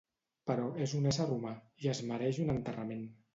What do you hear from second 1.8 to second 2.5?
i es mereix